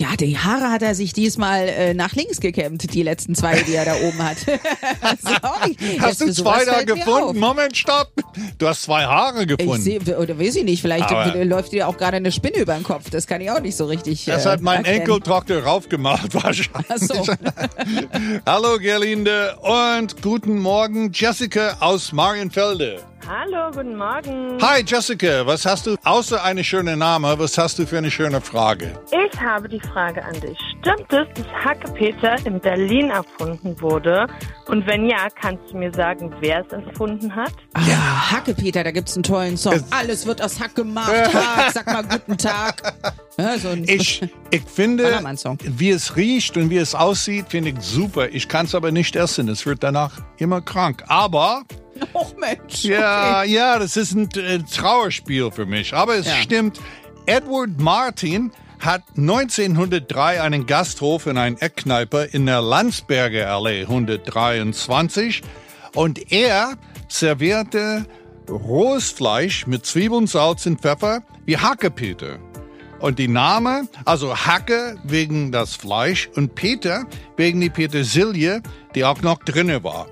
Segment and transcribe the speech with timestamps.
[0.00, 3.74] Ja, die Haare hat er sich diesmal äh, nach links gekämmt, die letzten zwei, die
[3.74, 4.38] er da oben hat.
[5.20, 5.76] Sorry.
[6.00, 7.38] Hast du zwei da gefunden?
[7.38, 8.10] Moment, stopp.
[8.56, 9.76] Du hast zwei Haare gefunden.
[9.76, 12.72] Ich sehe, oder weiß ich nicht, vielleicht Aber- läuft dir auch gerade eine Spinne über
[12.72, 13.10] den Kopf.
[13.10, 14.24] Das kann ich auch nicht so richtig.
[14.24, 15.00] das äh, hat mein erkennen.
[15.00, 16.86] Enkeltochter raufgemacht, wahrscheinlich.
[16.88, 17.26] Ach so.
[18.46, 23.02] Hallo Gerlinde und guten Morgen Jessica aus Marienfelde.
[23.28, 24.58] Hallo, guten Morgen.
[24.62, 28.40] Hi Jessica, was hast du, außer eine schöne Name, was hast du für eine schöne
[28.40, 28.98] Frage?
[29.12, 30.58] Ich habe die Frage an dich.
[30.80, 34.26] Stimmt es, dass Hackepeter in Berlin erfunden wurde?
[34.66, 37.52] Und wenn ja, kannst du mir sagen, wer es erfunden hat?
[37.86, 39.74] Ja, Hacke, Peter, da gibt's einen tollen Song.
[39.74, 41.12] Es- Alles wird aus Hack gemacht.
[41.74, 42.94] Sag mal guten Tag.
[43.38, 45.20] Ja, so Ich, ich finde,
[45.62, 48.28] wie es riecht und wie es aussieht, finde ich super.
[48.30, 49.48] Ich kann es aber nicht essen.
[49.48, 51.04] Es wird danach immer krank.
[51.08, 51.62] Aber
[52.12, 52.84] Och Mensch.
[52.84, 55.94] ja, ja, das ist ein äh, Trauerspiel für mich.
[55.94, 56.34] Aber es Ja.
[56.36, 56.80] stimmt.
[57.26, 65.42] Edward Martin hat 1903 einen Gasthof in einer Eckkneipe in der Landsberger Allee 123
[65.94, 66.74] und er
[67.08, 68.06] servierte
[68.48, 72.38] rohes Fleisch mit Zwiebeln, Salz und Pfeffer wie Hackepeter.
[73.00, 77.04] Und die Name, also Hacke wegen das Fleisch und Peter
[77.36, 78.62] wegen die Petersilie,
[78.94, 80.06] die auch noch drinne war.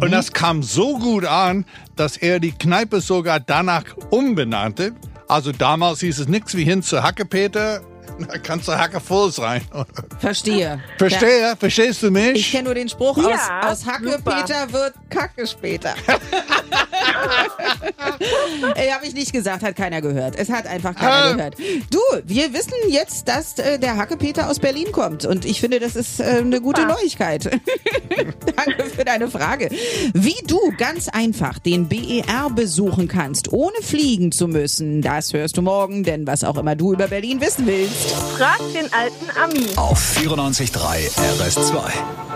[0.00, 1.64] Und das kam so gut an,
[1.96, 4.92] dass er die Kneipe sogar danach umbenannte.
[5.28, 7.80] Also damals hieß es nichts wie hin zu Hackepeter,
[8.28, 9.62] da kannst du Hacke voll sein.
[10.20, 10.80] Verstehe.
[10.98, 11.56] Verstehe?
[11.58, 12.34] Verstehst du mich?
[12.36, 14.42] Ich kenne nur den Spruch Ja, aus, aus Hacke super.
[14.42, 15.94] Peter wird Kacke später.
[18.74, 20.34] Ey, habe ich nicht gesagt, hat keiner gehört.
[20.36, 21.32] Es hat einfach keiner Ah.
[21.32, 21.56] gehört.
[21.90, 25.80] Du, wir wissen jetzt, dass äh, der Hacke Peter aus Berlin kommt und ich finde,
[25.80, 26.94] das ist äh, eine gute Super.
[26.94, 27.44] Neuigkeit.
[28.56, 29.68] Danke für deine Frage.
[30.12, 35.62] Wie du ganz einfach den BER besuchen kannst, ohne fliegen zu müssen, das hörst du
[35.62, 38.10] morgen, denn was auch immer du über Berlin wissen willst.
[38.36, 39.66] Frag den alten Ami.
[39.76, 41.10] Auf 94.3
[41.40, 42.35] RS2.